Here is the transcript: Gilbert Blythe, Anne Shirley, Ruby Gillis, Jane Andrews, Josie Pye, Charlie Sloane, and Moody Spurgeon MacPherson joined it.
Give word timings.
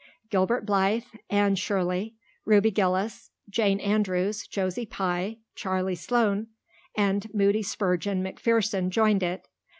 Gilbert 0.31 0.65
Blythe, 0.65 1.03
Anne 1.29 1.53
Shirley, 1.53 2.15
Ruby 2.43 2.71
Gillis, 2.71 3.29
Jane 3.51 3.79
Andrews, 3.81 4.47
Josie 4.47 4.87
Pye, 4.87 5.37
Charlie 5.53 5.93
Sloane, 5.93 6.47
and 6.97 7.31
Moody 7.35 7.61
Spurgeon 7.61 8.23
MacPherson 8.23 8.89
joined 8.89 9.21
it. 9.21 9.47